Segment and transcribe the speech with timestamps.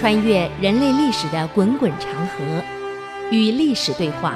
[0.00, 2.64] 穿越人类历史的滚滚长河，
[3.30, 4.34] 与历史对话，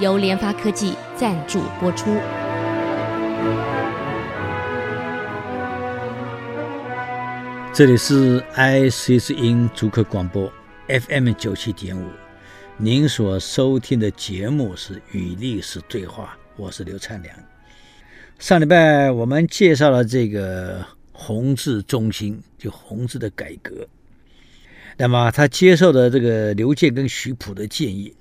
[0.00, 2.10] 由联发科技赞助播出。
[7.72, 10.52] 这里是 IC 之音竹科广播
[10.88, 12.04] FM 九七点五，
[12.76, 17.32] 您所收听的节目是《与历史对话》，我是刘灿良。
[18.40, 23.86] 上礼拜我们介绍了这个弘治中兴，就弘治的改革。
[25.00, 28.14] 那么他接受了这个刘健跟徐溥的建议，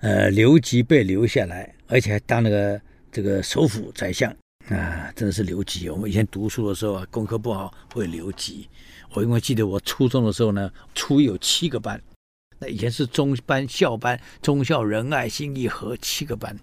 [0.00, 2.80] 呃，刘吉被留下来，而且还当了个
[3.12, 4.34] 这个首辅宰相
[4.70, 5.90] 啊，真的是留级。
[5.90, 8.66] 我们以前读书的时候啊，功课不好会留级。
[9.12, 12.00] 我因为记得我初中的时候呢，初有七个班，
[12.58, 16.58] 那以前是中班、校班、中校仁爱心义和七个班，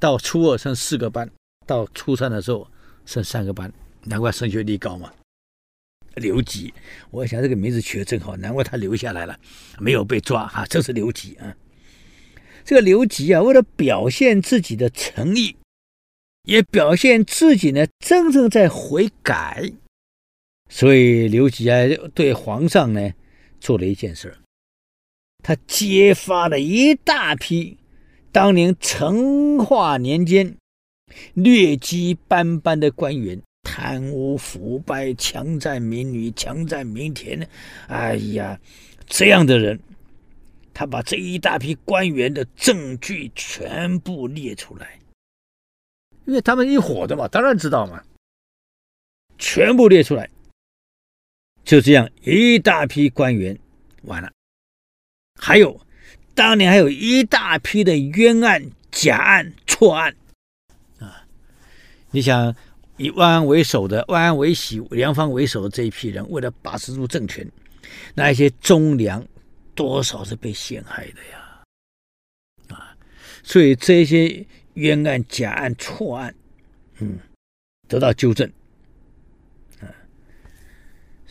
[0.00, 1.30] 到初二剩四个班，
[1.66, 2.66] 到初三的时候
[3.04, 3.70] 剩三个班，
[4.04, 5.12] 难怪升学率高嘛。
[6.16, 6.72] 刘吉，
[7.10, 9.38] 我想这个名字取得真好，难怪他留下来了，
[9.78, 11.56] 没有被抓哈，这是刘吉啊。
[12.64, 15.56] 这个刘吉啊，为了表现自己的诚意，
[16.44, 19.72] 也表现自己呢真正在悔改，
[20.70, 21.76] 所以刘吉啊
[22.14, 23.12] 对皇上呢
[23.60, 24.36] 做了一件事，
[25.42, 27.76] 他揭发了一大批
[28.32, 30.56] 当年成化年间
[31.34, 33.40] 劣迹斑斑的官员。
[33.76, 37.44] 贪污腐败、强占民女、强占民田，
[37.88, 38.56] 哎呀，
[39.04, 39.80] 这样的人，
[40.72, 45.00] 他把这一大批官员的证据全部列出来，
[46.24, 48.00] 因为他们一伙的嘛，当然知道嘛，
[49.38, 50.30] 全部列出来，
[51.64, 53.58] 就这样一大批官员
[54.02, 54.30] 完了，
[55.36, 55.80] 还有
[56.32, 60.14] 当年还有一大批的冤案、假案、错案。
[61.00, 61.26] 啊，
[62.12, 62.54] 你想。
[62.96, 67.44] 以万安为首的万安为喜、梁方为首的这一批人，为了把持住政权，
[68.14, 69.26] 那一些忠良
[69.74, 71.62] 多少是被陷害的呀！
[72.68, 72.96] 啊，
[73.42, 76.32] 所以这些冤案、假案、错案，
[76.98, 77.18] 嗯，
[77.88, 78.48] 得到纠正。
[79.80, 79.90] 啊，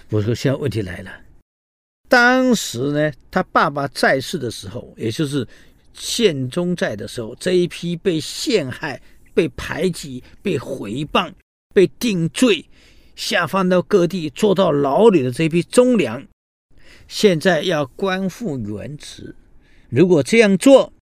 [0.10, 1.12] 我说现在问题来了，
[2.10, 5.48] 当时呢，他爸爸在世的时候，也就是
[5.94, 9.02] 宪宗在的时候，这一批被陷害、
[9.34, 11.32] 被排挤、被诽谤。
[11.74, 12.70] 被定罪、
[13.16, 16.26] 下放到各地、坐到牢里的这批忠良，
[17.08, 19.36] 现在要官复原职。
[19.90, 20.94] 如果这样做，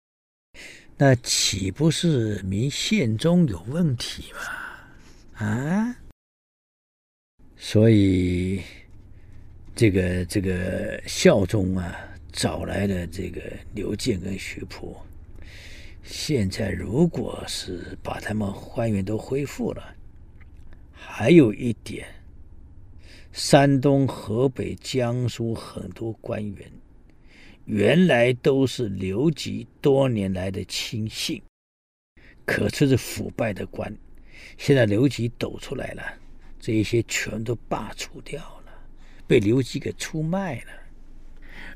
[0.97, 5.47] 那岂不是明宪宗有问题吗？
[5.47, 5.97] 啊！
[7.56, 8.62] 所以，
[9.75, 11.94] 这个这个孝宗啊，
[12.32, 13.41] 找来了这个
[13.75, 14.97] 刘健跟徐溥。
[16.03, 19.94] 现在，如果是把他们官员都恢复了。
[21.02, 22.06] 还有一点，
[23.32, 26.70] 山东、河北、江苏很多官员，
[27.64, 31.42] 原来都是刘吉多年来的亲信，
[32.44, 33.94] 可是是腐败的官。
[34.56, 36.02] 现在刘吉抖出来了，
[36.58, 38.72] 这一些全都罢黜掉了，
[39.26, 40.72] 被刘吉给出卖了。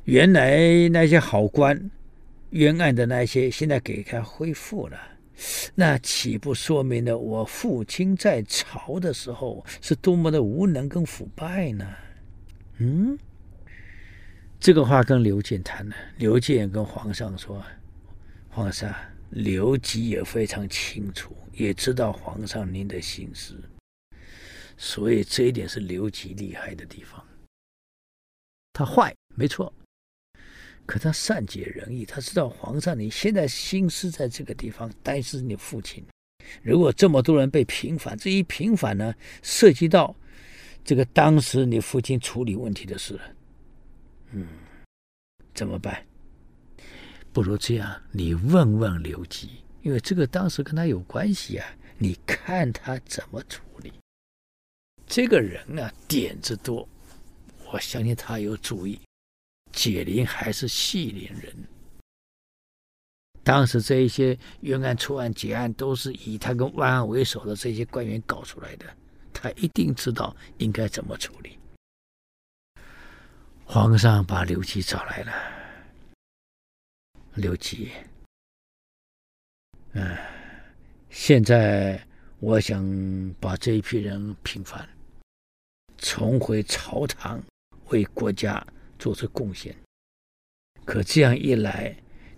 [0.05, 1.91] 原来那些好官，
[2.51, 4.99] 冤案的那些，现在给他恢复了。
[5.75, 11.87] 那岂不说明了我父亲在朝的时候是多么的无能跟腐败呢？
[12.79, 13.19] 嗯，
[14.61, 17.65] 这个话跟刘建谈了，刘建跟皇上说
[18.51, 18.95] ：“皇上，
[19.31, 23.61] 刘吉也非常清楚，也知道皇上您的心思，
[24.77, 27.25] 所以这一点是刘吉厉害的地方。
[28.73, 29.73] 他坏，没错。”
[30.87, 36.05] 可他善解人意，他知道皇上你现在心思在这个地方，担心你父亲。
[36.63, 40.15] 如果这么多人被平反，这一平反呢，涉及到
[40.85, 43.23] 这个当时你父亲处理问题的事了。
[44.33, 44.47] 嗯，
[45.55, 46.05] 怎么办？
[47.33, 49.49] 不如这样，你问问刘吉，
[49.83, 51.67] 因为这个当时跟他有关系啊。
[51.97, 53.93] 你看他怎么处理。
[55.07, 56.87] 这个人啊，点子多，
[57.73, 59.01] 我相信他有主意。
[59.75, 61.53] 解铃还是系铃人。
[63.43, 68.87] 当时这一些冤案、错案、结案，都是以他跟万安为首的这些官员搞出来的。
[69.33, 71.59] 他一定知道应该怎么处理。
[73.67, 75.33] 皇上把刘吉找来了。
[77.35, 77.91] 刘吉，
[79.93, 80.17] 嗯，
[81.11, 82.01] 现在
[82.39, 82.83] 我想
[83.41, 84.89] 把这一批人平反，
[85.99, 87.43] 重回朝堂，
[87.89, 88.65] 为国家。
[89.05, 89.77] 做出贡献，
[90.87, 91.95] 可这样一来，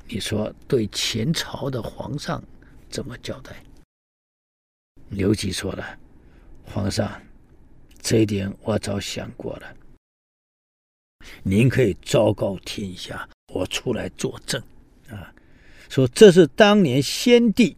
[0.08, 2.42] 你说对前朝的皇上
[2.90, 3.62] 怎么交代？
[5.10, 5.96] 刘吉说了
[6.66, 7.22] ：“皇上，
[8.00, 9.76] 这一点我早想过了。
[11.44, 14.60] 您可以昭告天下，我出来作证
[15.08, 15.32] 啊，
[15.88, 17.76] 说这是当年先帝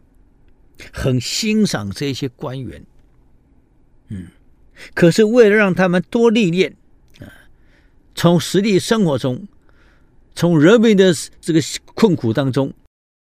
[0.95, 2.87] 很欣赏这些官员，
[4.09, 4.29] 嗯，
[4.95, 6.75] 可是为了让他们多历练，
[8.19, 9.47] 从实际生活中，
[10.35, 11.61] 从人民的这个
[11.95, 12.75] 困苦当中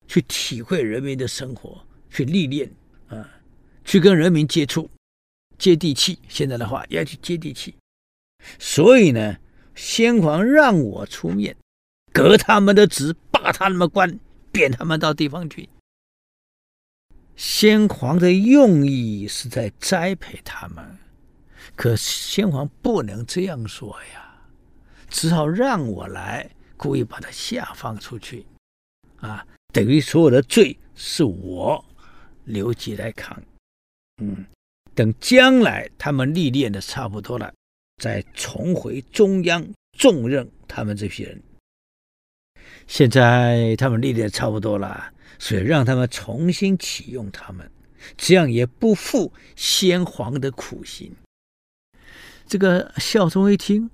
[0.07, 2.71] 去体会人民的生活，去历练
[3.07, 3.27] 啊，
[3.83, 4.87] 去跟人民接触。
[5.57, 7.73] 接地气，现在的话要去接地气，
[8.59, 9.37] 所以呢，
[9.73, 11.55] 先皇让我出面，
[12.11, 14.19] 革他们的职，罢他们官，
[14.51, 15.69] 贬他们到地方去。
[17.35, 20.99] 先皇的用意是在栽培他们，
[21.75, 24.22] 可先皇不能这样说呀，
[25.09, 28.45] 只好让我来，故意把他下放出去，
[29.17, 31.83] 啊，等于所有的罪是我
[32.45, 33.41] 刘吉来扛，
[34.21, 34.45] 嗯。
[34.95, 37.51] 等将来他们历练的差不多了，
[37.97, 39.67] 再重回中央
[39.97, 41.41] 重任他们这批人。
[42.85, 47.67] 现在他们历练差不多了，所以让他们重新启用他们，
[48.15, 51.11] 这样也不负先皇的苦心。
[52.45, 53.89] 这个孝宗一听，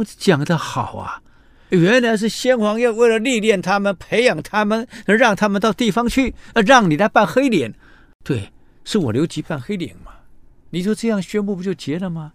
[0.00, 1.20] 我讲的好啊，
[1.68, 6.34] 原来是先皇要为了历练他们、培养他们，让他们到地方去，
[6.66, 7.74] 让你来扮黑脸。
[8.24, 8.50] 对，
[8.82, 10.12] 是我刘吉扮黑脸嘛。
[10.70, 12.32] 你就这样宣布不就结了吗？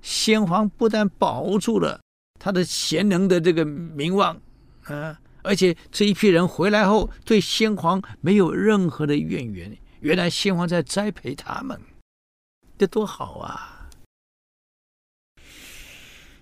[0.00, 2.00] 先皇不但保住了
[2.38, 4.40] 他的贤能的这个名望，
[4.84, 9.76] 啊，而且这一批人回来后对先皇没有任何的怨言。
[9.98, 11.76] 原来先皇在栽培他们，
[12.78, 13.79] 这多好啊！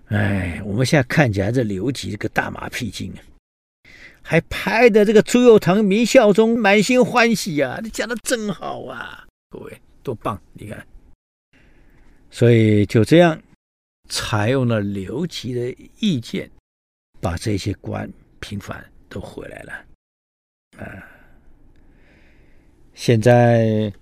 [0.08, 3.20] 哎，我们现在看起来这刘吉这个大马屁精啊，
[4.22, 7.81] 还拍的这个朱佑樘、明孝宗满心欢喜呀、啊！
[7.82, 10.40] 你讲的真好啊，各位多棒！
[10.55, 10.87] 你看。
[12.31, 13.38] 所以就这样，
[14.08, 16.50] 采用了刘吉的意见，
[17.20, 19.72] 把这些官平反都回来了。
[20.78, 21.04] 啊，
[22.94, 23.93] 现在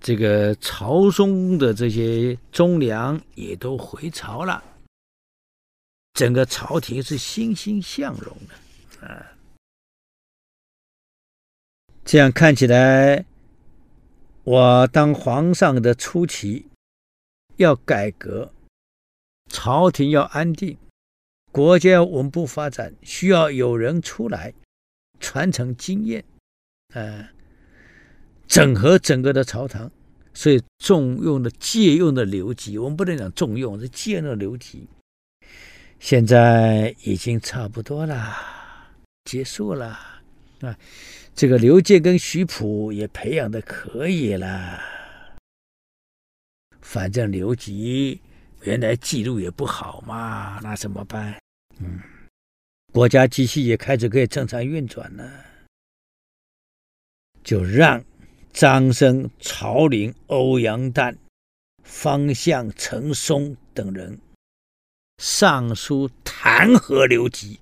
[0.00, 4.62] 这个朝中的这些忠良也都回朝了，
[6.14, 9.06] 整个朝廷是欣欣向荣的。
[9.06, 9.36] 啊，
[12.04, 13.26] 这样看起来，
[14.44, 16.66] 我当皇上的初期。
[17.56, 18.52] 要改革，
[19.48, 20.76] 朝廷要安定，
[21.52, 24.52] 国家要稳步发展，需要有人出来
[25.20, 26.24] 传承经验，
[26.94, 27.28] 呃，
[28.48, 29.88] 整合整个的朝堂，
[30.32, 34.88] 所以重用的借用的刘吉，我们不能讲重用，是借用的刘吉。
[36.04, 38.36] 现在已经差不多了，
[39.24, 39.98] 结束了
[40.60, 40.78] 啊，
[41.34, 44.78] 这个刘建跟徐溥也培养的可以了。
[46.82, 48.20] 反正刘吉
[48.64, 51.40] 原来记录也不好嘛，那怎么办？
[51.78, 51.98] 嗯，
[52.92, 55.46] 国家机器也开始可以正常运转了，
[57.42, 58.04] 就让
[58.52, 61.16] 张生、曹林、欧阳旦、
[61.82, 64.20] 方相、陈松等人
[65.26, 67.58] 上书弹劾刘吉。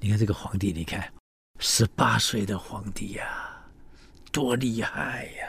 [0.00, 1.10] 你看这个皇帝，你看
[1.58, 3.58] 十八岁的皇帝呀、
[4.30, 5.48] 多厉害呀、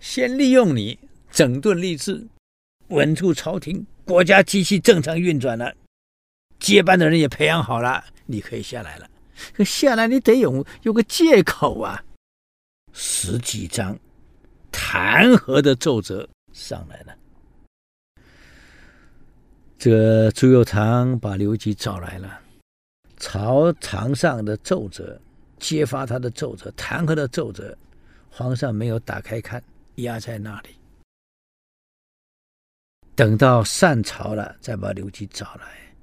[0.00, 0.96] 先利用你。
[1.32, 2.24] 整顿吏治，
[2.88, 5.74] 稳住朝廷，国家机器正常运转了，
[6.60, 9.10] 接班的人也培养好了，你可以下来了。
[9.52, 12.00] 可下来你得有有个借口啊，
[12.92, 13.98] 十几张
[14.70, 17.16] 弹劾的奏折上来了。
[19.80, 22.38] 这朱佑樘把刘基找来了，
[23.16, 25.18] 朝堂上的奏折，
[25.58, 27.74] 揭发他的奏折，弹劾的奏折，
[28.30, 30.76] 皇上没有打开看，压在那里。
[33.16, 35.94] 等到散朝了，再把刘基找来，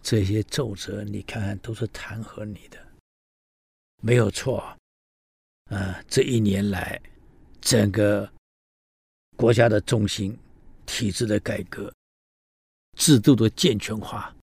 [0.00, 2.78] 这些奏折你看看，都是弹劾你的，
[4.02, 4.60] 没有错。
[5.72, 7.02] 啊，这一年来，
[7.60, 8.30] 整个
[9.36, 10.38] 国家的中心、
[10.86, 11.92] 体制的改革、
[12.96, 14.34] 制度的健全化、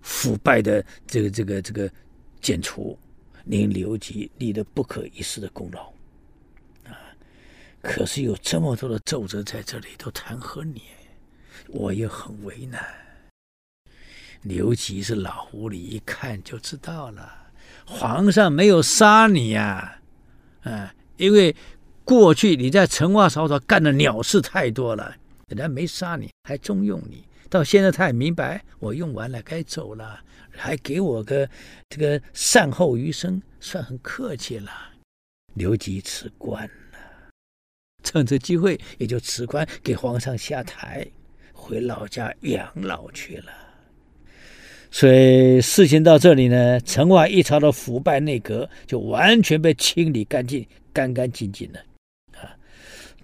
[0.00, 1.90] 腐败的这个这个这个
[2.40, 2.98] 剪除，
[3.44, 5.92] 您刘吉立了不可一世的功劳。
[6.90, 6.96] 啊，
[7.82, 10.82] 可是有这么多的奏折在这里都弹劾你。
[11.68, 12.82] 我也很为难。
[14.42, 17.50] 刘吉是老狐狸，一看就知道了。
[17.84, 20.00] 皇上没有杀你呀，
[20.62, 21.54] 啊，因为
[22.04, 25.16] 过去你在陈瓦曹操干的鸟事太多了，
[25.48, 27.24] 人家没杀你，还重用你。
[27.48, 31.48] 到现在他也明白，我用完了该走了，还给我个
[31.88, 34.70] 这个善后余生，算很客气了。
[35.54, 36.98] 刘吉辞官了，
[38.02, 41.06] 趁这机会也就辞官，给皇上下台。
[41.58, 43.52] 回老家养老去了，
[44.88, 51.80] 所以事情到这里呢，陈瓦一朝的腐败内阁就完全被清理干净，干干净净的
[52.38, 52.54] 啊。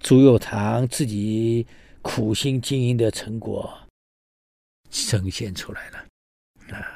[0.00, 1.64] 朱佑樘自己
[2.00, 3.72] 苦心经营的成果
[4.92, 6.86] 呈现出来了啊。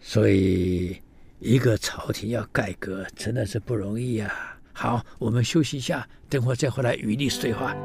[0.00, 1.00] 所以
[1.38, 4.58] 一个朝廷要改革，真的是不容易呀、啊。
[4.72, 7.76] 好，我们休息一下，等会儿再回来与你对话。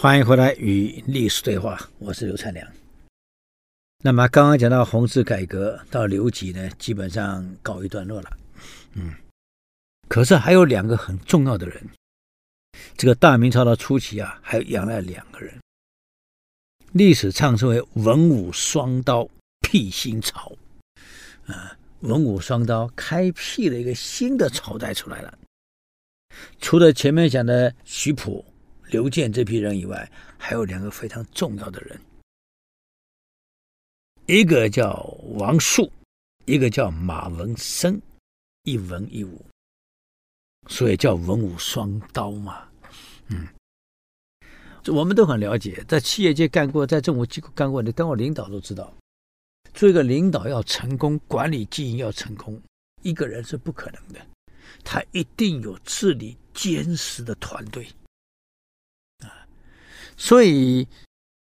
[0.00, 2.64] 欢迎回来与历史对话，我是刘灿良。
[4.00, 8.38] 那么刚刚讲到弘治改革到刘吉呢，基本上告一段落了。
[8.92, 9.12] 嗯，
[10.06, 11.82] 可是还有两个很重要的人，
[12.96, 15.52] 这个大明朝的初期啊，还养了两个人，
[16.92, 19.28] 历史称为文武双刀
[19.62, 20.52] 辟新朝。
[21.48, 25.36] 啊，文武双刀开辟了一个新的朝代出来了。
[26.60, 28.44] 除了前面讲的徐溥。
[28.90, 32.00] 刘建这批人以外，还有两个非常重要的人，
[34.26, 35.02] 一个叫
[35.34, 35.90] 王树，
[36.46, 38.00] 一个叫马文生，
[38.62, 39.44] 一文一武，
[40.68, 42.66] 所以叫文武双刀嘛。
[43.28, 43.46] 嗯，
[44.86, 48.94] 我们都很了解，在企业界干过，在政府机构干过的，当过领导都知道，
[49.74, 52.58] 做一个领导要成功，管理经营要成功，
[53.02, 54.26] 一个人是不可能的，
[54.82, 57.86] 他一定有治理坚实的团队。
[60.20, 60.86] 所以，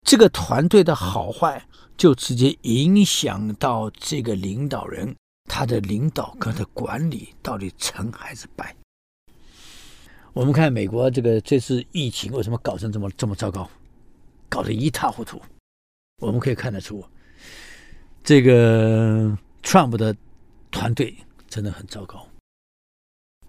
[0.03, 8.77] 这个团队的好坏就直接影响到这个领导人他的领导跟他的管理到底成还是败。
[10.35, 13.69] 我们看美国这个这次疫情为什么搞成这么这么糟糕，
[14.49, 15.41] 搞得一塌糊涂。
[16.19, 17.03] 我们可以看得出，
[18.23, 20.15] 这个 Trump 的
[20.71, 21.17] 团队
[21.49, 22.29] 真的很糟糕。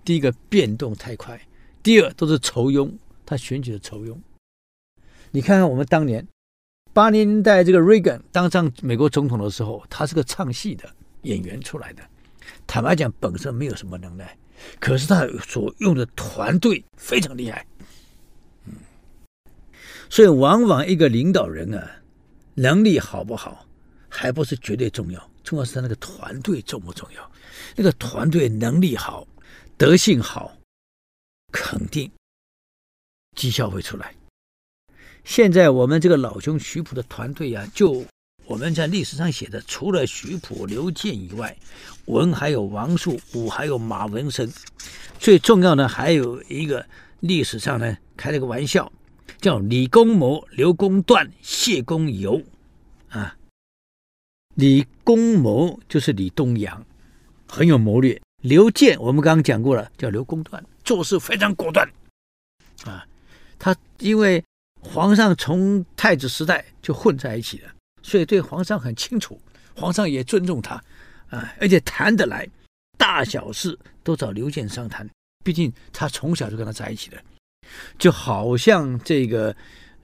[0.05, 1.39] 第一个变动太快，
[1.83, 2.91] 第二都是酬庸，
[3.25, 4.17] 他选举的酬庸。
[5.33, 6.27] 你看看我们当年
[6.93, 10.89] 八零年代这个 Reagan 当上美国总统的时候，他是个唱戏的
[11.21, 12.03] 演员出来的，
[12.67, 14.37] 坦白讲本身没有什么能耐，
[14.79, 17.65] 可是他所用的团队非常厉害，
[18.65, 18.73] 嗯，
[20.09, 21.89] 所以往往一个领导人啊，
[22.55, 23.65] 能力好不好
[24.09, 27.31] 还不是绝对重要，重要是他那个团队重不重要，
[27.77, 29.25] 那个团队能力好，
[29.77, 30.57] 德性好，
[31.53, 32.11] 肯定
[33.37, 34.13] 绩效会出来。
[35.23, 38.03] 现在我们这个老兄徐溥的团队呀、啊，就
[38.45, 41.55] 我们在历史上写的，除了徐溥、刘建以外，
[42.05, 44.51] 文还有王树，武还有马文生，
[45.19, 46.85] 最重要的还有一个
[47.19, 48.91] 历史上呢开了个玩笑，
[49.39, 52.41] 叫李公谋、刘公断、谢公游，
[53.09, 53.37] 啊，
[54.55, 56.83] 李公谋就是李东阳，
[57.47, 61.87] 很有谋略；刘建我们刚刚讲过了，叫刘公断，做事非常果断，
[62.83, 63.05] 啊，
[63.57, 64.43] 他因为。
[64.81, 67.71] 皇上从太子时代就混在一起了，
[68.01, 69.39] 所以对皇上很清楚，
[69.75, 70.75] 皇上也尊重他，
[71.29, 72.47] 啊，而且谈得来，
[72.97, 75.07] 大小事都找刘建商谈。
[75.43, 77.17] 毕竟他从小就跟他在一起的，
[77.97, 79.55] 就好像这个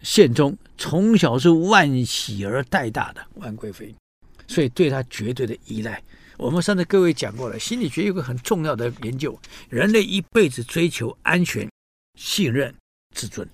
[0.02, 3.94] 宪宗从小是万喜儿带大的万贵妃，
[4.48, 6.02] 所以对他绝对的依赖。
[6.38, 11.68] 我们上次各位讲过了，心理学有个很重要的研究，人类一辈子追求安全、
[12.16, 12.74] 信任、
[13.16, 13.48] 自尊。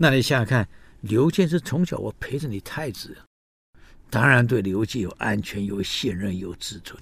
[0.00, 0.68] 那你想想看，
[1.00, 3.16] 刘建是从小我陪着你太子，
[4.08, 6.96] 当然对刘建有安全、有信任、有自尊。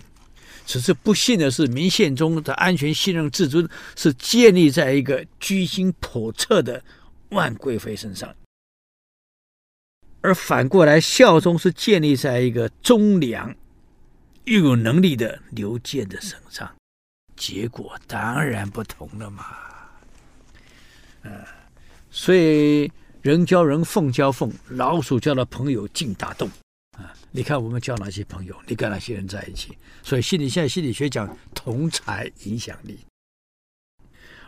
[0.65, 6.83] 只是不幸的是，明宪宗的安全、信任、自尊是建立在一个居心叵测的
[7.29, 8.35] 万贵妃身上，
[10.23, 13.55] 而反过来，孝宗是建立在一个忠良
[14.45, 16.75] 又有能力的刘建的身上，
[17.37, 19.45] 结果当然不同了嘛。
[21.23, 21.45] 嗯。
[22.17, 26.51] 所以人交人，凤交凤，老鼠交的朋友进大洞
[26.97, 27.13] 啊！
[27.31, 28.57] 你看我们交哪些朋友？
[28.67, 29.77] 你跟哪些人在一起？
[30.03, 32.99] 所以心理现在心理学讲同才影响力。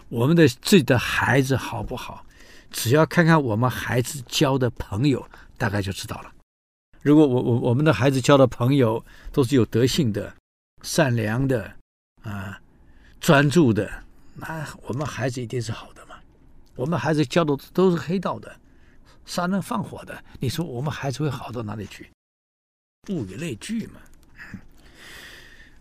[0.08, 2.24] 我们的自己的孩子好不好？
[2.70, 6.32] 只要看看我们孩子交的朋友，大概就知道了。
[7.02, 10.34] 如果我我我们的孩子交的朋友都是有德性的、
[10.82, 11.70] 善良的
[12.22, 12.58] 啊、
[13.20, 14.02] 专注的，
[14.34, 15.97] 那我们孩子一定是好的。
[16.78, 18.56] 我们孩子教的都是黑道的，
[19.26, 22.08] 杀人放火的，你说我们孩子会好到哪里去？
[23.08, 24.00] 物以类聚嘛。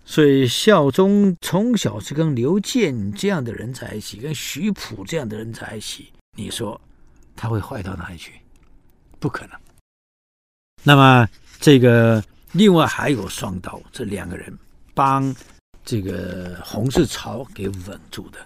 [0.03, 6.81] 所以孝忠从小是跟刘建这样的人在一起，跟徐普这样的人在一起，你说
[7.35, 8.33] 他会坏到哪里去？
[9.19, 9.59] 不可能。
[10.81, 12.23] 那么这个
[12.53, 14.51] 另外还有双刀，这两个人
[14.95, 15.35] 帮
[15.85, 18.39] 这个洪世朝给稳住的，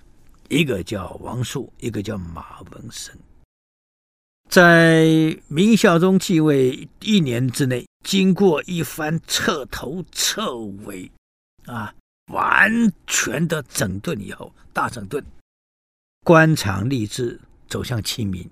[0.52, 3.18] 一个叫王述，一个叫马文生。
[4.50, 5.08] 在
[5.48, 11.10] 明孝宗继位一年之内，经过一番彻头彻尾。
[11.66, 11.96] 啊，
[12.34, 15.24] 完全的整顿以后，大整顿，
[16.26, 17.40] 官场吏治
[17.70, 18.50] 走向清明。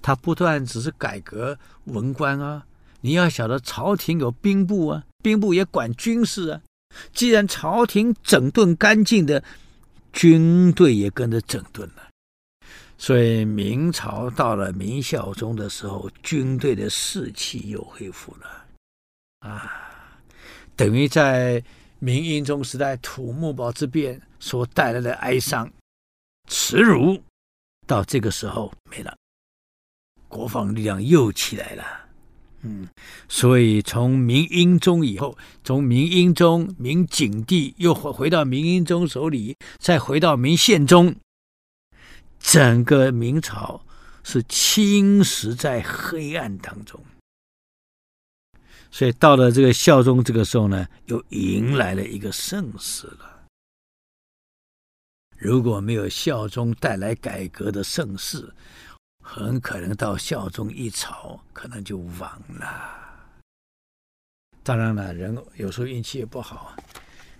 [0.00, 2.64] 他不断只是改革文官啊，
[3.02, 6.62] 你要晓得朝廷有兵部啊，兵部也管军事啊。
[7.12, 9.42] 既然朝廷整顿干净的，
[10.14, 12.08] 军队也跟着整顿了。
[12.96, 18.64] 所以明朝到了明孝宗的时候，军队的士气又恢复了。
[19.40, 20.18] 啊，
[20.74, 21.62] 等于在。
[22.00, 25.72] 明英宗时代土木堡之变所带来的哀伤、
[26.50, 27.18] 耻辱，
[27.86, 29.16] 到这个时候没了，
[30.28, 32.03] 国防力量又起来了。
[32.66, 32.88] 嗯，
[33.28, 41.14] 所以从明英宗以后，从明英宗、明景帝又回回到明英宗手里，再回到明宪宗，
[42.38, 43.84] 整个明朝
[44.22, 46.98] 是侵蚀在黑暗当中。
[48.90, 53.44] 所以到了这个孝宗这个时候呢，又迎来了一个盛世了。
[55.36, 58.54] 如果没有孝宗带来改革的盛世，
[59.26, 63.00] 很可能到孝宗一朝可能就亡了。
[64.62, 66.76] 当然了，人有时候运气也不好啊，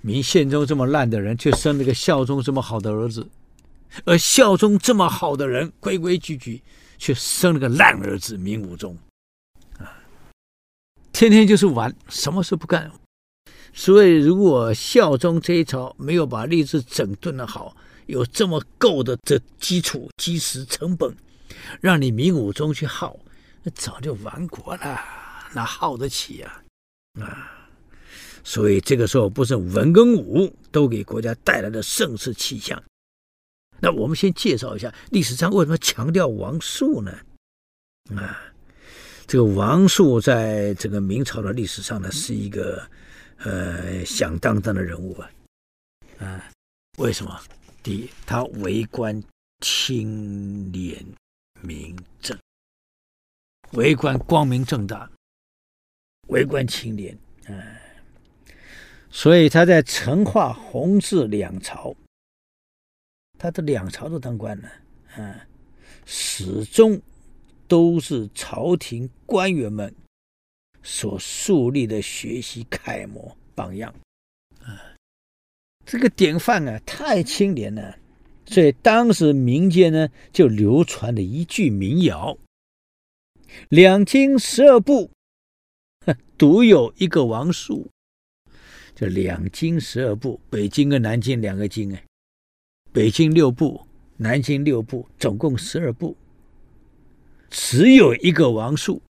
[0.00, 3.22] 明宪宗这么烂的人，却生了个孝宗这么好的儿子；
[4.06, 6.62] 而孝宗这么好的人，规规矩矩，
[6.96, 8.96] 却生了个烂儿子明武宗。
[9.78, 9.92] 啊
[11.12, 12.90] 天天就是玩，什么事不干。
[13.74, 21.14] 所以，如果孝宗这一朝没有把吏治整顿的好，有这么够的这基础、基石、成本，
[21.80, 23.18] 让你明武宗去耗，
[23.62, 25.00] 那早就亡国了，
[25.52, 26.62] 哪耗得起呀？
[27.20, 27.68] 啊，
[28.42, 32.82] 所以这个时候，不是文跟武都给国家带来了盛世气象。
[33.80, 37.12] 那我们先介绍一下历史上为什么强调王述呢？
[38.16, 38.40] 啊！
[39.26, 42.86] 这个王述在这个明朝的历史上呢，是一个
[43.38, 45.30] 呃响当当的人物啊，
[46.18, 46.50] 啊，
[46.98, 47.40] 为什么？
[47.82, 49.22] 第一，他为官
[49.60, 51.04] 清廉
[51.64, 52.38] 明正，
[53.72, 55.10] 为官光明正大，
[56.28, 57.54] 为官清廉，啊，
[59.10, 61.94] 所以他在成化、弘治两朝，
[63.38, 64.68] 他的两朝都当官了，
[65.16, 65.46] 啊，
[66.06, 67.00] 始终。
[67.66, 69.92] 都是朝廷官员们
[70.82, 73.92] 所树立的学习楷模榜样
[74.60, 74.94] 啊！
[75.86, 77.98] 这个典范啊，太清廉了。
[78.46, 82.36] 所以当时民间呢，就流传了一句民谣
[83.70, 85.10] ：“两京十二部，
[86.04, 87.88] 哼独有一个王述。”
[88.94, 92.00] 这两京十二部，北京跟南京两个京啊，
[92.92, 93.84] 北京六部，
[94.16, 96.16] 南京六部，总共十二部。
[97.50, 99.02] 只有一个王述，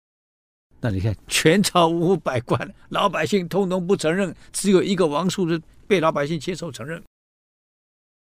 [0.81, 7.03] 那你看全朝五百官，老百姓通通不承认，只有一个王述是被老百姓接受承认，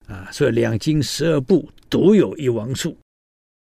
[0.08, 2.98] 啊，所以两京十二部独有一王述，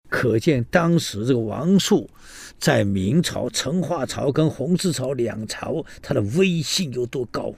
[0.09, 2.09] 可见当时这个王述
[2.57, 7.53] 在明朝成化朝跟弘治朝两朝，他的威信有多高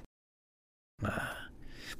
[1.03, 1.49] 啊！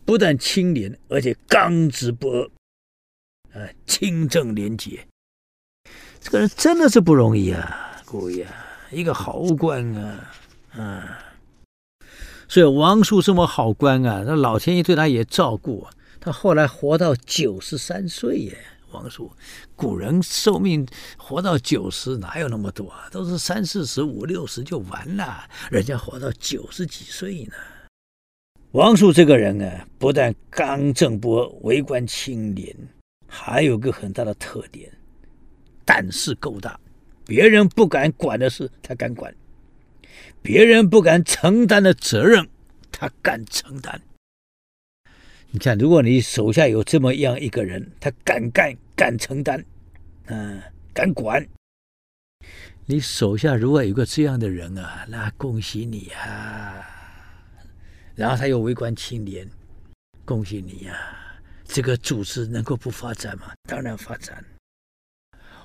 [0.06, 5.08] 不但清廉，而且刚直不阿，啊，清正廉洁。
[6.20, 8.54] 这个人真的是不容易啊，各位啊，
[8.92, 10.34] 一个好官啊，
[10.72, 11.20] 啊，
[12.48, 15.92] 所以王述这么好官啊，那老天爷对他也照顾啊，
[16.24, 18.58] 他后来活到九十三岁耶。
[18.92, 19.30] 王叔，
[19.76, 23.10] 古人寿命活到九十哪有那么多啊？
[23.12, 27.54] 都是三四十、五六十就完了，人家活到九十几岁呢。
[28.72, 32.74] 王叔这个人啊，不但刚正不阿、为官清廉，
[33.28, 34.90] 还有个很大的特点。
[35.84, 36.80] 胆识够大，
[37.26, 39.30] 别人不敢管的事，他敢管；
[40.42, 42.48] 别人不敢承担的责任，
[42.94, 44.02] 他敢承担。
[45.56, 49.64] 你看，如果你手下有这么样一个人，他敢干、敢承担，
[50.26, 50.60] 嗯，
[50.92, 51.48] 敢管。
[52.88, 56.84] 你手下如果有个这样的人啊，那恭喜你啊！
[58.16, 59.48] 然后他又为官清廉，
[60.26, 61.38] 恭喜你呀、啊！
[61.66, 63.54] 这个组织能够不发展吗？
[63.70, 64.44] 当然发展。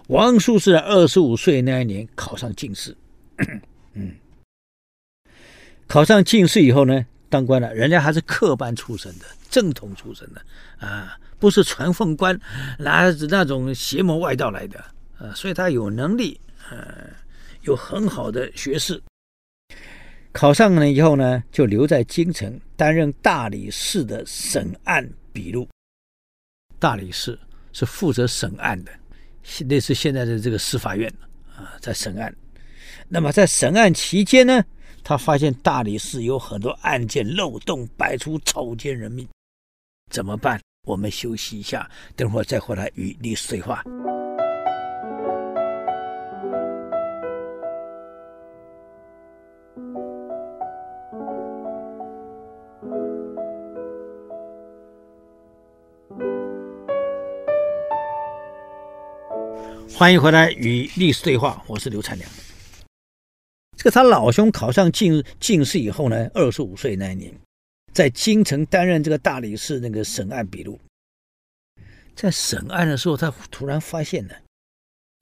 [0.09, 2.94] 王述是在二十五岁那一年考上进士，
[3.94, 4.14] 嗯，
[5.87, 10.42] 考上进士以后呢，当官了，人家还是科班出身的，正统出身的
[10.78, 12.38] 啊，不是传奉官，
[12.78, 14.78] 拿着那种邪魔外道来的
[15.18, 15.32] 啊？
[15.34, 17.11] 所以他有能力，呃，
[17.62, 19.02] 有很好的学识。
[20.30, 25.66] 考上了以后呢，就留在京城担任大理寺的审案笔录。
[26.78, 27.37] 大理寺
[27.72, 28.92] 是负责审案的，
[29.66, 31.12] 类似现在的这个司法院
[31.56, 32.32] 啊，在审案。
[33.08, 34.62] 那么在审案期间呢，
[35.02, 39.26] 他发现大理寺有很多案件漏洞百出，草菅人命，
[40.10, 40.60] 怎么办？
[40.86, 43.82] 我们休息一下，等会儿再回来与历史对话。
[59.94, 62.30] 欢迎回来与历史对话，我是刘灿良。
[63.76, 67.34] 这个他老兄考上进进士以后呢，二十五岁那一年，
[67.98, 70.78] 在京城担任这个大理寺那个审案笔录。
[72.14, 74.34] 在审案的时候，他突然发现呢，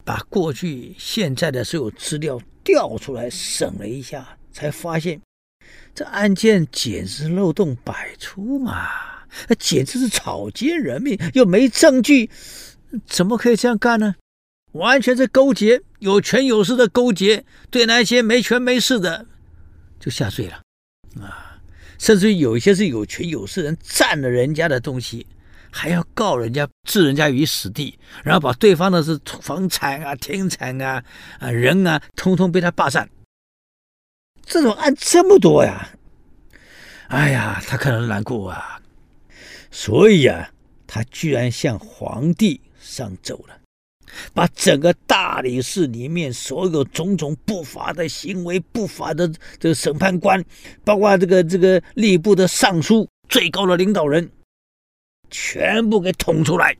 [0.04, 5.18] 把过去现在的所有资料调出来审了一下，才发现
[5.94, 8.90] 这案件简直漏洞百出嘛，
[9.48, 12.28] 那简直是草菅人命，又没证据，
[13.06, 14.16] 怎么可以这样干呢？
[14.72, 19.24] 完全是勾结，有权有势的勾结，对那些没权没势的
[19.98, 20.60] 就下罪了
[21.24, 21.45] 啊！
[21.98, 25.26] 甚至于有一些是有权有势人占了人家的东西，
[25.70, 31.02] 还要告人家，置人家于死地，然后把对方的是房产啊、田产啊、
[31.38, 33.08] 啊人啊，通通被他霸占。
[34.44, 35.90] 这种案这么多呀！
[37.08, 38.80] 哎呀，他可能难过啊，
[39.70, 40.50] 所以啊，
[40.86, 43.60] 他居然向皇帝上奏了。
[44.34, 49.26] 把整个大理寺里面所有种种不法的行为、不法的
[49.58, 50.44] 这个审判官，
[50.84, 54.30] 包括这个这个吏部的尚书、最高的领导人，
[55.30, 56.76] 全部给捅出来。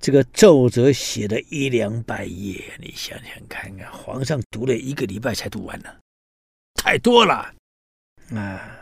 [0.00, 5.88] 这个奏折写了一两百页，你想想看看，皇上读了一个礼拜才读完呢，
[6.74, 7.52] 太多了
[8.30, 8.78] 啊！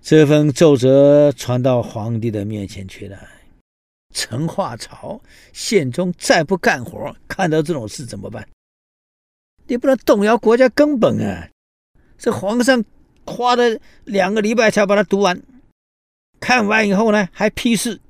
[0.00, 3.18] 这份奏折传到皇帝的面前去了。
[4.12, 5.20] 陈化朝
[5.52, 8.46] 宪宗再不干活，看到这种事怎么办？
[9.66, 11.48] 你不能动摇国家根本啊！
[12.18, 12.84] 这皇上
[13.24, 15.40] 花了两个礼拜才把它读完，
[16.40, 18.00] 看完以后呢，还批示。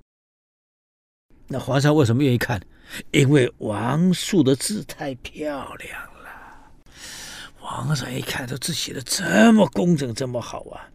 [1.46, 2.60] 那皇上为什么愿意看？
[3.10, 6.72] 因为王树的字太漂亮了。
[7.58, 10.88] 皇上一看，这字写的这么工整，这么好啊！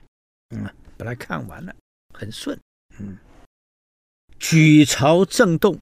[0.50, 0.68] 嗯，
[0.98, 1.74] 把它看完了，
[2.14, 2.60] 很顺。
[3.00, 3.18] 嗯。
[4.40, 5.80] 举朝震动，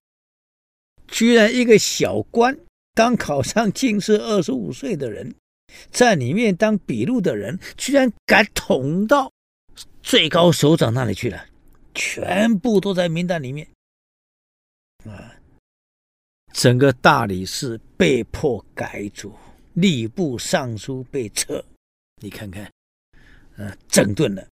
[1.07, 2.57] 居然一个小官，
[2.93, 5.35] 刚考上进士，二十五岁的人，
[5.91, 9.31] 在里面当笔录的人，居然敢捅到
[10.01, 11.45] 最高首长那里去了，
[11.93, 13.67] 全部都在名单里面。
[15.05, 15.35] 啊，
[16.53, 19.35] 整个大理寺被迫改组，
[19.75, 21.63] 吏部尚书被撤，
[22.21, 22.63] 你看看，
[23.57, 24.47] 啊，整顿了。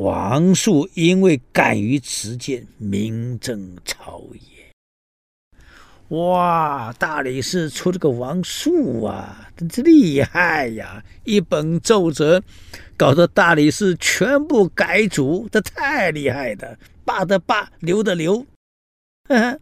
[0.00, 4.72] 王树因为敢于直谏，名震朝野。
[6.16, 11.04] 哇，大理寺出了个王树啊，真是厉害呀！
[11.24, 12.42] 一本奏折，
[12.96, 18.46] 搞得大理寺全部改组，这太厉害了，罢的罢，留的留。
[19.28, 19.60] 呵呵，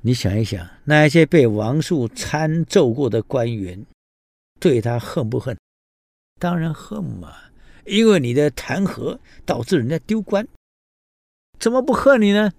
[0.00, 3.86] 你想一想，那些被王树参奏过的官员，
[4.58, 5.56] 对他恨不恨？
[6.40, 7.32] 当然恨嘛。
[7.90, 10.46] 因为你的弹劾导致人家丢官，
[11.58, 12.52] 怎么不恨你呢？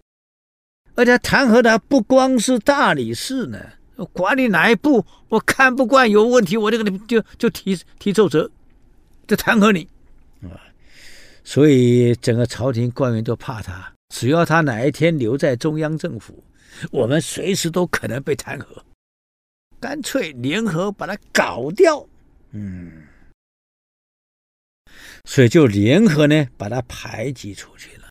[0.95, 3.57] 而且弹劾他不光是大理寺呢，
[4.11, 8.51] 管你哪一部，我看不惯有问题，我这个就就提提奏折，
[9.25, 9.87] 就弹劾你
[10.43, 10.59] 啊！
[11.45, 16.43] 所以整个朝廷官员都怕他，只要他哪一天留在中央政府，
[16.91, 18.65] 我们随时都可能被弹劾，
[19.79, 22.05] 干脆联合把他搞掉。
[22.51, 23.07] 嗯。
[25.25, 28.09] 所以就联合呢，把他排挤出去了。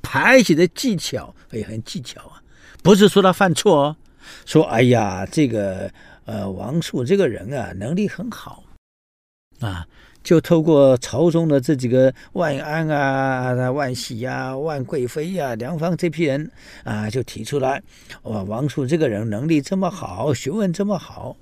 [0.00, 2.42] 排挤的技巧也很技巧啊，
[2.82, 3.96] 不是说他犯错哦，
[4.46, 5.92] 说哎呀，这个
[6.24, 8.64] 呃王肃这个人啊，能力很好
[9.60, 9.86] 啊，
[10.22, 16.50] 就透过朝中的这几个万安啊、万喜呀、万贵妃呀、梁芳这批人
[16.84, 17.82] 啊，就提出来，
[18.22, 21.36] 哇，王肃这个人能力这么好，学问这么好，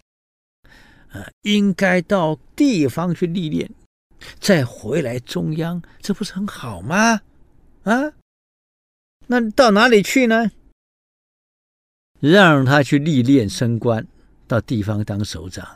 [1.13, 3.71] 啊，应该到地方去历练。
[4.39, 7.21] 再回来中央，这不是很好吗？
[7.85, 8.13] 啊，
[9.27, 10.51] 那到哪里去呢？
[12.21, 14.07] 让他去历练升官，
[14.47, 15.67] 到地方当首长，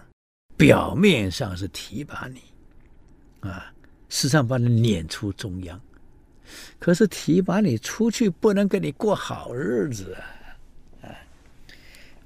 [0.56, 3.72] 表面上是提拔你，啊，
[4.08, 5.80] 时常把你撵出中央。
[6.78, 10.14] 可是提拔你出去，不能给你过好日子！
[11.00, 11.08] 啊，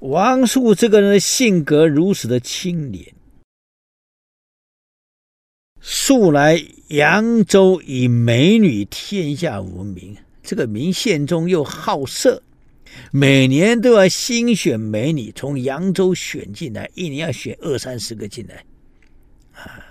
[0.01, 3.15] 王树这个人的性格如此的清廉，
[5.81, 12.43] 素来扬州以美女天下闻名，这个明宪宗又好色，
[13.12, 18.64] 每年都要新选美女从扬州选进来，一年要选二三十个进来，
[19.53, 19.85] 啊。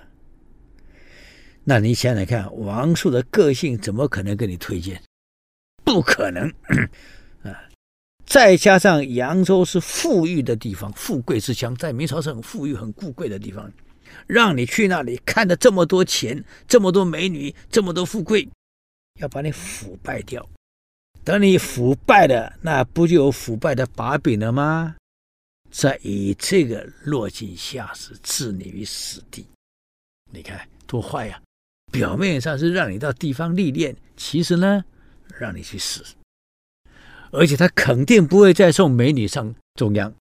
[1.63, 5.01] 那你想想看，王树的个性怎么可能给你推荐？
[5.83, 6.49] 不可能
[7.43, 7.51] 啊！
[8.25, 13.71] 再加上扬州是富裕的地方，富贵之乡，在明朝是很富裕、很富贵的地方，
[14.25, 18.49] 让你去那里看的这么多钱、这么多美女、这么多富贵，
[19.19, 20.47] 要把你腐败掉。
[21.23, 24.95] 等你腐败了，那不就有腐败的把柄了吗？
[25.69, 29.45] 再以这个落井下石，置你于死地，
[30.31, 31.41] 你看多坏呀！
[31.91, 34.83] 表面上是让你到地方历练，其实呢，
[35.37, 36.03] 让你去死。
[37.31, 40.13] 而且他肯定不会再送美女上中央。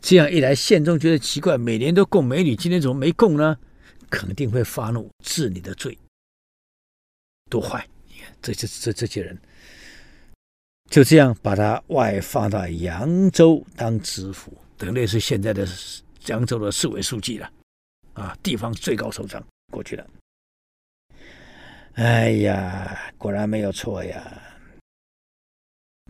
[0.00, 3.56] 这样一来，宪宗觉得奇怪，每年都供美女，今天怎么没供呢？
[4.10, 5.96] 肯定会发怒，治你的罪。
[7.50, 7.86] 多坏！
[8.06, 9.38] 你看，这这这这些人，
[10.90, 15.66] 就这样把他外放到扬州当知府，等于是现在的
[16.26, 17.50] 扬州的市委书记了，
[18.14, 20.06] 啊，地方最高首长过去了。
[21.94, 24.42] 哎呀，果然没有错呀！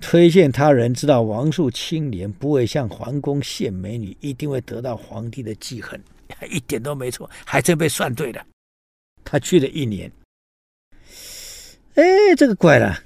[0.01, 6.01] 推荐他人知道王树清廉，不会向皇宫献美女，一定会得到皇帝的记恨，
[6.49, 8.45] 一点都没错，还真被算对了。
[9.25, 10.11] 他去了一年，
[11.95, 12.99] 哎，这个怪了，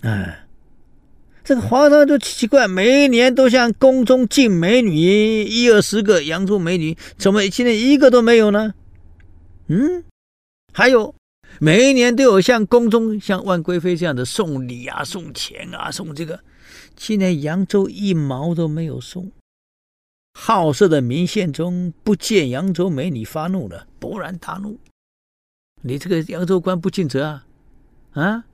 [0.00, 0.46] 啊，
[1.44, 8.74] 这个皇上就奇怪，每一年都向宫中进美女一二十个，扬州美女，怎么今年一个都没有呢？
[9.68, 10.04] 嗯，
[10.72, 11.14] 还有。
[11.60, 16.40] 每一年都有像宫中像万贵妃这样的送礼啊、送钱啊、送这个，
[16.94, 19.32] 今年扬州一毛都没有送。
[20.34, 24.78] 好色的明宪宗不见扬州美女发怒了，勃然大怒
[25.82, 27.44] ：“你这个扬州官不尽责啊！
[28.12, 28.44] 啊，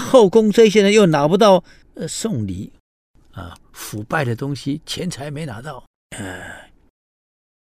[0.00, 1.62] 后宫这些人又拿不到
[1.94, 2.72] 呃送礼
[3.32, 5.84] 啊，腐败的东西，钱财没拿到，
[6.16, 6.70] 呃，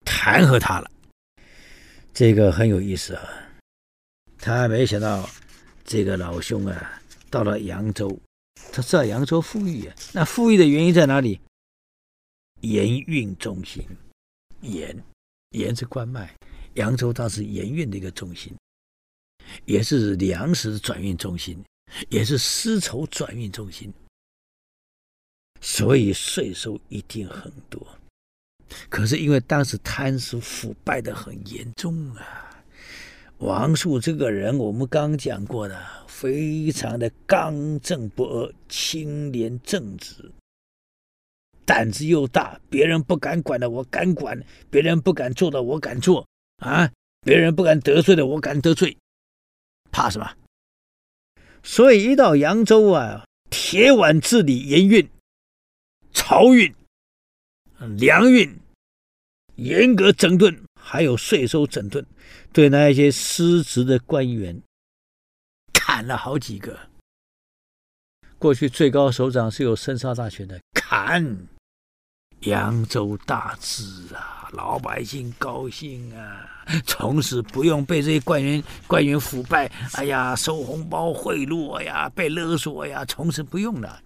[0.04, 0.88] 弹劾他了。
[2.14, 3.28] 这个很有意思啊。”
[4.40, 5.28] 他没想到，
[5.84, 8.18] 这个老兄啊，到了扬州，
[8.72, 9.94] 他知道扬州富裕啊。
[10.12, 11.40] 那富裕的原因在哪里？
[12.60, 13.84] 盐运中心，
[14.62, 14.96] 盐，
[15.50, 16.34] 盐是关麦，
[16.74, 18.52] 扬州它是盐运的一个中心，
[19.64, 21.62] 也是粮食转运中心，
[22.08, 23.92] 也是丝绸转运中心，
[25.60, 27.86] 所以税收一定很多。
[28.88, 32.47] 可是因为当时贪污腐败的很严重啊。
[33.38, 40.32] 王树这个人，我们刚讲过的，非常的刚正不阿、清廉正直，
[41.64, 48.96] 胆子又大，别人不敢管的我敢管，别人不敢做的我敢做啊，别人不敢得罪的我敢得罪，
[49.92, 50.34] 怕什么？
[51.62, 55.08] 所以一到扬州啊，铁腕治理盐运、
[56.12, 56.74] 漕运、
[57.96, 58.58] 粮运，
[59.54, 60.60] 严格整顿。
[60.90, 62.02] 还有税收整顿，
[62.50, 64.58] 对那些失职的官员
[65.70, 66.74] 砍了好几个。
[68.38, 71.46] 过去最高首长是有生杀大权的，砍
[72.40, 73.82] 扬州大治
[74.14, 76.48] 啊，老百姓高兴啊，
[76.86, 84.02] 从此不用被这些官员官员腐败，哎呀，收红包贿赂呀，被勒索呀，从此不用了，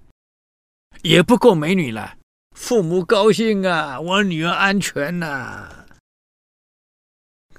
[1.02, 2.16] 也不够美女了，
[2.56, 5.78] 父母高兴啊，我女儿安全呐、啊。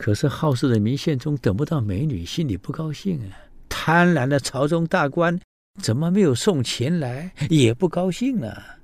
[0.04, 3.40] 可是好色的明宪宗等不到美女，心里不高兴啊！
[3.70, 5.40] 贪婪的朝中大官
[5.82, 8.80] 怎么没有送钱来，也不高兴啊，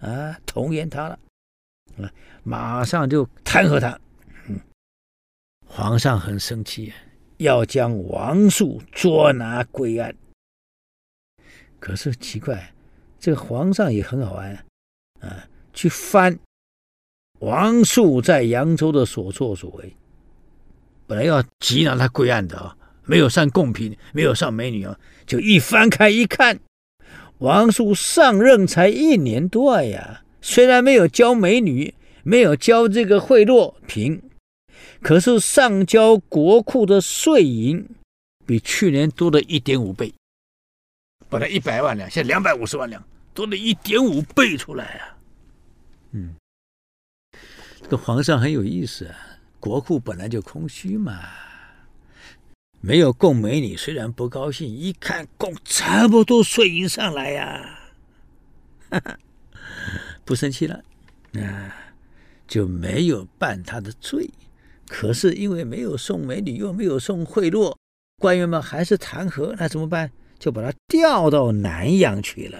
[0.00, 0.38] 啊！
[0.44, 1.18] 童颜他了，
[2.02, 2.12] 啊！
[2.42, 3.98] 马上就弹劾他。
[4.48, 4.60] 嗯，
[5.66, 6.92] 皇上很生气，
[7.38, 10.14] 要将王树捉拿归案。
[11.78, 12.70] 可是奇怪，
[13.18, 14.54] 这个皇上也很好玩
[15.20, 16.38] 啊，去翻
[17.38, 19.96] 王树在扬州的所作所为。
[21.10, 24.96] 本来要缉拿他归案的啊，没有上贡品，没有上美女啊，
[25.26, 26.60] 就一翻开一看，
[27.38, 31.92] 王叔上任才一年多呀，虽然没有交美女，
[32.22, 34.22] 没有交这个贿赂品，
[35.02, 37.84] 可是上交国库的税银
[38.46, 40.14] 比去年多了一点五倍，
[41.28, 43.02] 本来一百万两，现在两百五十万两，
[43.34, 45.18] 多了一点五倍出来啊。
[46.12, 46.36] 嗯，
[47.82, 49.16] 这个皇上很有意思啊。
[49.60, 51.20] 国库本来就空虚嘛，
[52.80, 57.78] 没有供美女，虽然不高兴，一看供这么多碎银上来呀、
[58.88, 59.18] 啊，
[60.24, 60.82] 不生气了，
[61.34, 61.76] 啊，
[62.48, 64.30] 就没有办他的罪。
[64.88, 67.76] 可是因为没有送美女，又没有送贿赂，
[68.18, 70.10] 官员们还是弹劾，那怎么办？
[70.38, 72.58] 就把他调到南阳去了，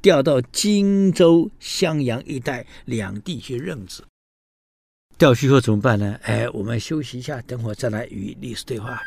[0.00, 4.04] 调到荆州、襄阳一带两地去任职。
[5.20, 6.18] 掉去后怎么办呢？
[6.22, 8.98] 哎，我们休息一下，等会再来与历史对话。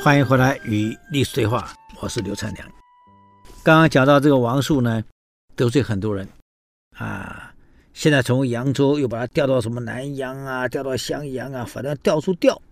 [0.00, 2.77] 欢迎回来与历史对话，我是刘灿良。
[3.68, 5.04] 刚刚讲到这个王树呢，
[5.54, 6.26] 得罪很多人
[6.96, 7.52] 啊。
[7.92, 12.62] 现在从扬州又把他调到什么南阳啊，调到襄阳啊，反正调处调。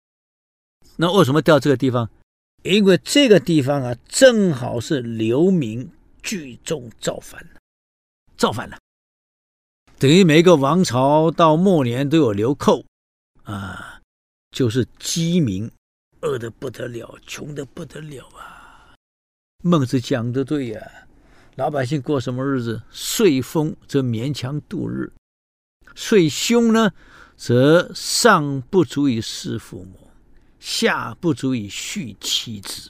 [0.96, 2.10] 那为什么调这个地方？
[2.62, 5.90] 因为这个地方啊，正好是流民
[6.22, 7.42] 聚众造反，
[8.36, 8.76] 造反了。
[9.98, 12.84] 等于每个王朝到末年都有流寇
[13.44, 14.02] 啊，
[14.50, 15.70] 就是饥民。
[16.20, 18.57] 饿得不得了，穷得不得了啊！
[19.64, 20.80] 孟子讲的对呀、
[21.56, 22.80] 老百姓过什么日子？
[22.92, 25.12] 岁丰则勉强度日，
[25.96, 26.92] 岁凶呢，
[27.36, 30.10] 则上不足以侍父母，
[30.60, 32.88] 下不足以畜妻子。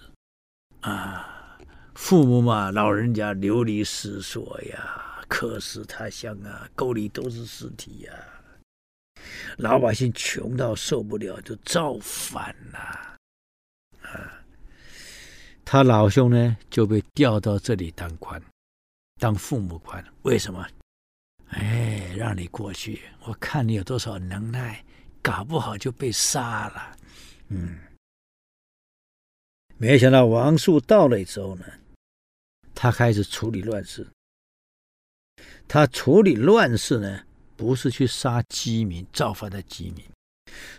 [0.83, 1.59] 啊，
[1.95, 8.13] 父母嘛，老人家流离失所呀，客死他乡啊，沟里都是尸体呀。
[9.57, 13.18] 老百姓穷到受不了，就造反了。
[15.71, 18.43] 他老兄呢就被调到这里当官，
[19.21, 20.03] 当父母官。
[20.23, 20.67] 为什么？
[21.49, 24.83] 哎，让你过去，我看你有多少能耐，
[25.21, 26.97] 搞不好就被杀了。
[27.49, 27.79] 嗯，
[29.77, 31.67] 没想到王树到了之后呢，
[32.75, 34.07] 他开始处理乱世。
[35.69, 37.23] 他处理乱世呢，
[37.57, 40.03] 不是去杀饥民，造反的饥民。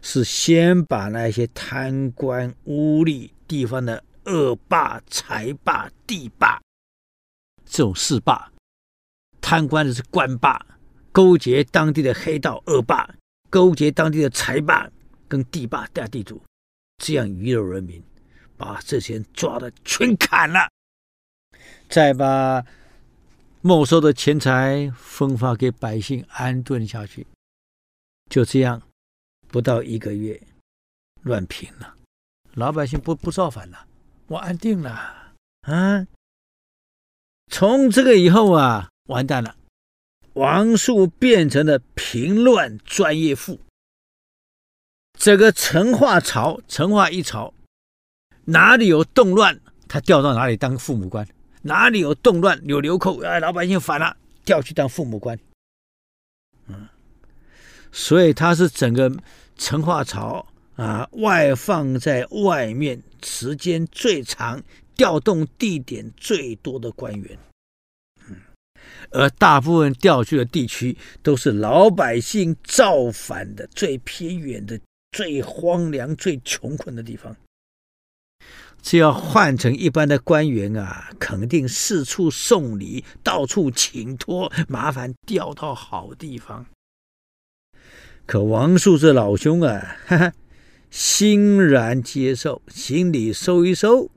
[0.01, 6.59] 是先把那些贪官污吏地方的恶霸、财霸、地霸。
[7.65, 8.51] 这种四霸，
[9.39, 10.65] 贪官的是官霸，
[11.11, 13.09] 勾结当地的黑道恶霸，
[13.49, 14.89] 勾结当地的财霸
[15.27, 16.41] 跟地霸大地主，
[16.97, 18.03] 这样鱼肉人民，
[18.57, 20.69] 把这些人抓的全砍了，
[21.87, 22.65] 再把
[23.61, 27.27] 没收的钱财分发给百姓安顿下去，
[28.29, 28.81] 就这样。
[29.51, 30.39] 不到一个月，
[31.23, 31.95] 乱平了，
[32.53, 33.87] 老百姓不不造反了，
[34.29, 34.91] 我安定了
[35.61, 36.05] 啊！
[37.51, 39.55] 从这个以后啊，完蛋了，
[40.33, 43.59] 王树变成了平乱专业户。
[45.17, 47.55] 这个成化朝，成化一朝，
[48.45, 51.25] 哪里有动乱，他调到哪里当父母官；
[51.63, 54.15] 哪里有动乱，有流寇，哎，老百姓反了，
[54.45, 55.37] 调去当父母官。
[56.67, 56.87] 嗯。
[57.91, 59.11] 所以他是整个
[59.57, 60.45] 成化朝
[60.79, 64.63] 啊，外放在外面时间最长、
[64.95, 67.37] 调动地点最多的官员。
[68.29, 68.37] 嗯，
[69.11, 74.79] 而大部分调去的地区都是老百姓造反的最偏远的、
[75.11, 77.35] 最荒凉、最穷困的地方。
[78.81, 86.65] 这要换成一般的官员啊，肯定四处送礼，到处请托，麻烦调到好地方。
[88.25, 90.33] 可王树这老兄啊，哈哈，
[90.89, 94.09] 欣然接受，行李收一收，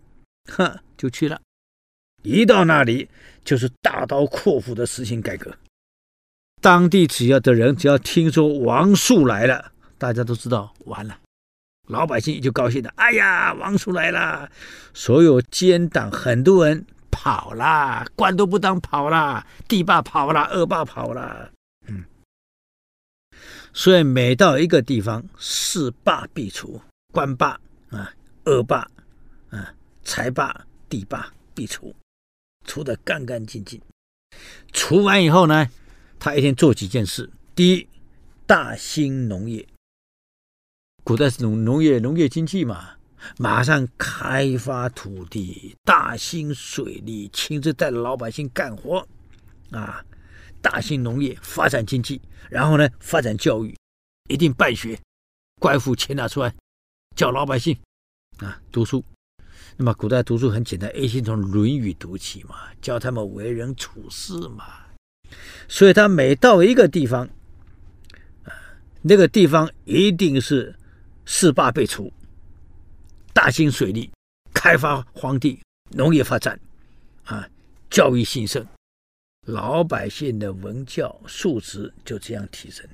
[0.50, 1.40] 哈，就去了。
[2.22, 3.08] 一到那里，
[3.44, 5.54] 就是大刀阔斧的实行改革。
[6.60, 11.18] 当地只要的人，只要听说王树来了，大家都知道完了，
[11.88, 12.92] 老百姓就高兴了。
[12.96, 14.48] 哎呀，王树来了！
[14.94, 21.50] 所有奸党很多人跑了，官都不当跑了，地霸跑了，恶霸跑了。
[23.72, 26.80] 所以每到一个地方，四霸必除，
[27.12, 27.58] 官霸
[27.88, 28.12] 啊、
[28.44, 28.86] 恶霸
[29.50, 31.94] 啊、财霸、地霸必除，
[32.66, 33.80] 除得干干净净。
[34.72, 35.68] 除完以后呢，
[36.18, 37.88] 他一天做几件事：第一，
[38.46, 39.66] 大兴农业。
[41.02, 42.90] 古代是农农业农业经济嘛，
[43.38, 49.06] 马上开发土地，大兴水利，亲自带着老百姓干活
[49.70, 50.04] 啊。
[50.62, 53.76] 大兴农业，发展经济，然后呢，发展教育，
[54.30, 54.98] 一定办学，
[55.60, 56.54] 官府钱拿出来，
[57.16, 57.76] 教老百姓
[58.38, 59.04] 啊读书。
[59.76, 64.64] 那么古代读书很简单，一定从《论语》读起嘛，教他们为人处事嘛。
[65.66, 67.26] 所以他每到一个地方，
[68.44, 68.52] 啊
[69.00, 70.76] 那个地方一定是
[71.26, 72.12] 四霸辈出，
[73.32, 74.10] 大兴水利，
[74.52, 75.60] 开发荒地，
[75.90, 76.60] 农业发展，
[77.24, 77.48] 啊，
[77.90, 78.64] 教育兴盛，
[79.46, 82.88] 老百姓的文教素质就这样提升。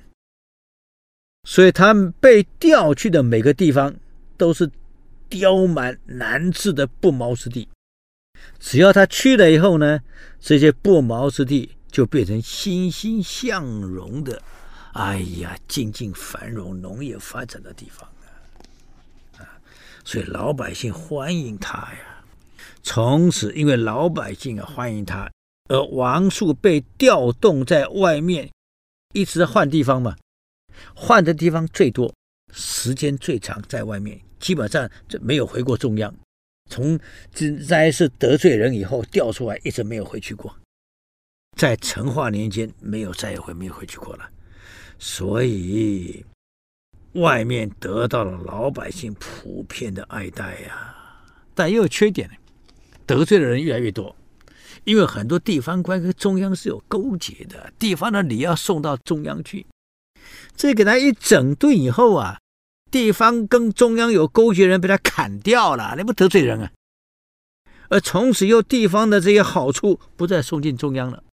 [1.43, 3.95] 所以他们被调去的每个地方
[4.35, 4.69] 都是
[5.29, 7.67] 刁蛮难治的不毛之地。
[8.59, 10.01] 只要他去了以后呢，
[10.39, 14.41] 这些不毛之地就变成欣欣向荣的，
[14.93, 18.09] 哎呀，经济繁荣、农业发展的地方
[19.37, 19.39] 啊！
[19.39, 19.59] 啊，
[20.03, 22.23] 所以老百姓欢迎他呀。
[22.81, 25.29] 从此，因为老百姓啊欢迎他，
[25.69, 28.49] 而王树被调动在外面，
[29.13, 30.17] 一直在换地方嘛，
[30.93, 32.13] 换的地方最多，
[32.51, 36.13] 时间最长，在外面基本上就没有回过中央。
[36.69, 36.99] 从
[37.33, 40.55] 这是得罪人以后调出来，一直没有回去过。
[41.57, 44.29] 在成化年间，没有再也回没有回去过了。
[44.97, 46.25] 所以，
[47.13, 50.95] 外面得到了老百姓普遍的爱戴呀。
[51.53, 52.29] 但也有缺点，
[53.05, 54.15] 得罪的人越来越多，
[54.89, 59.67] 因为很多地方官跟中央是有勾结的，地方的礼要送到中央去。
[60.55, 62.39] 这给他一整顿以后啊。
[62.89, 66.71] 地方跟中央有勾结人被他砍掉了，那不得罪人啊？
[67.89, 71.23] 而从此又地方的这些好处不再送进中央了，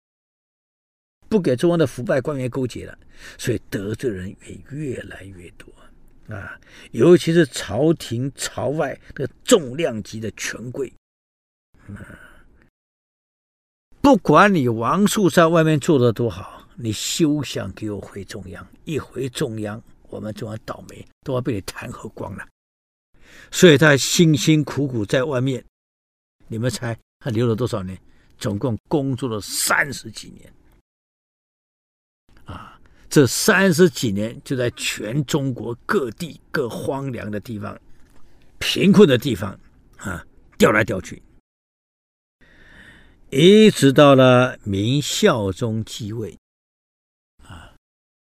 [1.30, 2.98] 不给中央的腐败官员勾结了，
[3.38, 5.72] 所以得罪人也越来越多
[6.34, 6.60] 啊！
[6.90, 10.92] 尤其是朝廷朝外的重量级的权贵，
[11.88, 11.96] 嗯，
[14.06, 19.82] 不管你王树在外面做的多好，你休想给我回中央，一回中央。
[20.04, 22.46] 我们中央倒霉，都要被你弹劾光了。
[23.50, 25.64] 所以他辛辛苦苦在外面，
[26.46, 28.00] 你们猜他留了多少年？
[28.38, 30.52] 总共工作了三十几年。
[32.44, 32.80] 啊，
[33.10, 37.76] 这三十几年就在全中国各地各荒凉的地方、
[38.60, 39.58] 贫困的地方
[39.96, 40.24] 啊
[40.56, 41.20] 调来调去，
[43.30, 46.38] 一直到了明孝宗继位。
[47.42, 47.72] 啊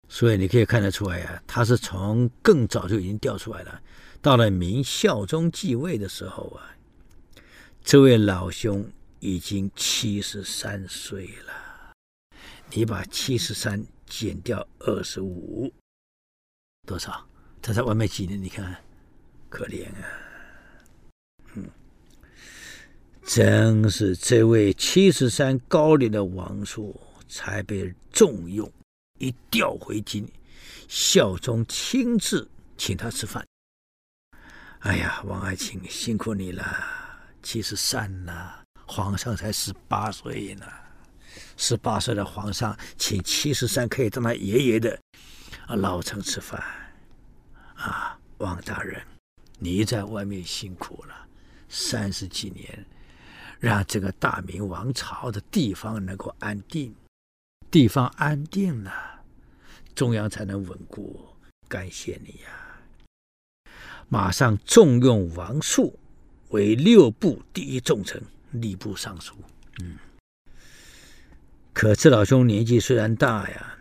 [0.08, 3.82] 所以你可以看得出来呀、啊，他是从更早就已经调出来了。
[4.22, 6.74] 到了明孝宗继位的时候啊，
[7.84, 8.90] 这位老兄
[9.20, 11.92] 已经七十三岁了。
[12.70, 15.70] 你把七十三减掉二十五，
[16.86, 17.28] 多少？
[17.60, 18.42] 他在外面几年？
[18.42, 18.82] 你看，
[19.48, 20.08] 可怜啊！
[21.54, 21.68] 嗯，
[23.26, 26.98] 真是这位七十三高龄的王叔
[27.28, 28.72] 才被重用。
[29.18, 30.24] 一调回京，
[30.86, 32.48] 孝宗亲自
[32.78, 33.44] 请他吃饭。
[34.78, 36.64] 哎呀，王爱卿辛苦你了，
[37.42, 40.64] 七十三了，皇上才十八岁呢。
[41.56, 44.96] 十八岁的皇上请七十三可以当他爷爷的
[45.66, 46.62] 啊老臣吃饭。
[47.74, 49.02] 啊，王大人，
[49.58, 51.26] 你在外面辛苦了
[51.68, 52.86] 三十几年，
[53.58, 56.94] 让这个大明王朝的地方能够安定。
[57.70, 58.92] 地方安定了，
[59.94, 61.26] 中央才能稳固。
[61.68, 63.72] 感谢你呀、
[64.08, 65.98] 马上重用王树
[66.50, 68.22] 为六部第一重臣、
[68.54, 69.34] 吏部尚书。
[69.80, 69.96] 嗯，
[71.72, 73.76] 可这老兄年纪虽然大呀，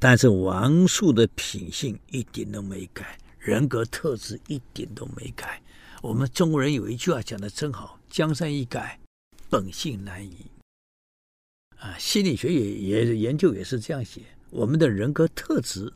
[0.00, 5.62] 但是王树的品性一点都没改，人格特质一点都没改。
[6.02, 9.00] 我们中国人有一句话讲的真好：“江山易改，
[9.48, 10.50] 本性难移。”
[11.78, 14.22] 啊，心理学也也研究也是这样写。
[14.50, 15.92] 我们的人格特质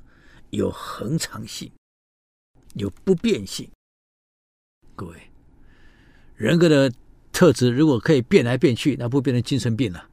[0.50, 1.72] 有恒常性，
[2.74, 3.68] 有不变性。
[4.94, 5.30] 各位，
[6.36, 6.92] 人格的
[7.32, 10.08] 特质如果可以变来变去，那不变成精神病了？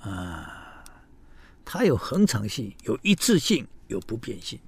[0.00, 0.84] 啊，
[1.64, 4.58] 它有恒常性，有一致性，有不变性，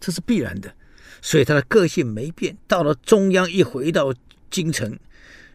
[0.00, 0.74] 这是必然的。
[1.20, 4.14] 所以他的个性没变，到了中央一回到
[4.52, 4.96] 京城，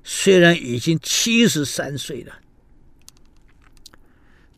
[0.04, 2.42] 虽然已经七十三岁了。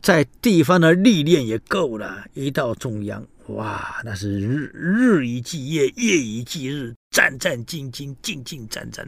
[0.02, 9.06] 在地方的历练也够了，一到中央，哇，那是日日以继夜，夜以继日，战战兢兢，兢兢战战，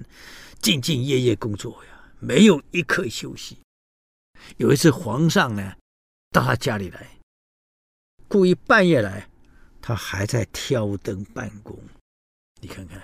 [0.61, 3.57] 兢兢业业工作呀，没有一刻休息。
[4.59, 5.72] 有一次，皇上呢
[6.30, 7.18] 到他家里来，
[8.28, 9.26] 故意半夜来，
[9.80, 11.78] 他还在挑灯办公。
[12.61, 13.01] 你看看，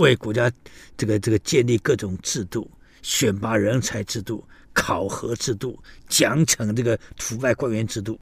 [0.00, 0.50] 为国家
[0.96, 2.70] 这个这个建立各种制度，
[3.02, 4.44] 选拔人才制度。
[4.72, 5.76] 考核制度、
[6.08, 8.16] 奖惩这个腐败官员制度，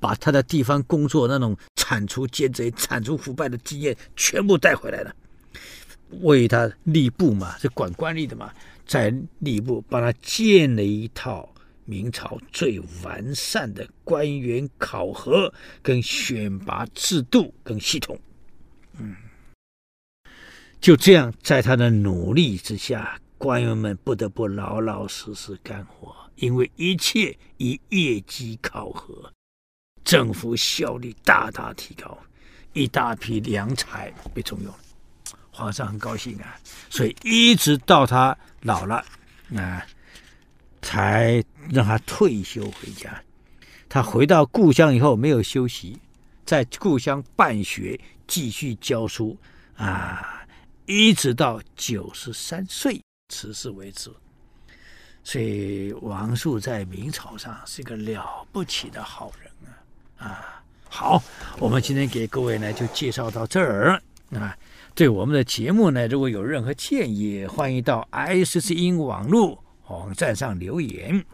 [0.00, 5.14] 把他的地方工作那种铲除奸贼、铲除腐败的经验全部带回来了。
[6.22, 8.52] 为他吏部嘛，是管官吏的嘛，
[8.84, 11.48] 在吏部帮他建了一套
[11.84, 18.18] 明朝最完善的官员考核跟选拔制度跟系统。
[18.98, 19.14] 嗯，
[20.80, 29.30] 就这样，在他的努力之下，官员们不得不老老实实干活，因为一切以业绩考核，
[30.02, 32.16] 政府效率大大提高，
[32.72, 34.72] 一大批良才被重用。
[35.50, 36.58] 皇上很高兴啊，
[36.88, 39.04] 所以一直到他老了，
[39.54, 39.84] 啊，
[40.80, 43.22] 才让他退休回家。
[43.86, 45.98] 他回到故乡以后没有休息，
[46.46, 49.36] 在故乡办学，继续教书
[49.76, 50.39] 啊，
[50.90, 54.10] 一直到九十三岁辞世为止。
[55.22, 59.52] 所以王树在明朝上是一个了不起的好人
[60.18, 60.62] 啊啊！
[60.88, 61.22] 好，
[61.60, 64.56] 我们今天给各位呢就介绍到这儿啊。
[64.92, 71.24] 对我们的节目呢，如果有任何建议，欢迎到 ICC 网络网站上留言。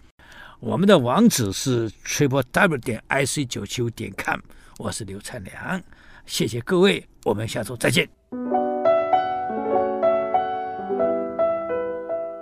[0.61, 4.39] 我们的网址是 triple w 点 ic 九七五点 com。
[4.77, 5.83] 我是刘灿良，
[6.27, 8.07] 谢谢各位，我们下周再见。